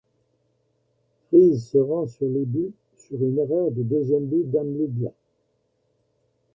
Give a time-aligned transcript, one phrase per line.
[1.27, 5.11] Freese se rend sur les buts sur une erreur du deuxième but Dan Uggla.